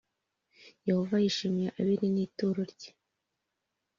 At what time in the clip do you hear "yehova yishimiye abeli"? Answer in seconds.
0.87-2.07